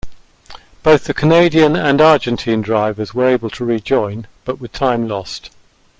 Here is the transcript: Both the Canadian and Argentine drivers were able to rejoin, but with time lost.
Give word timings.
Both 0.81 1.03
the 1.03 1.13
Canadian 1.13 1.75
and 1.75 2.01
Argentine 2.01 2.61
drivers 2.63 3.13
were 3.13 3.27
able 3.27 3.51
to 3.51 3.63
rejoin, 3.63 4.25
but 4.45 4.59
with 4.59 4.71
time 4.71 5.07
lost. 5.07 5.51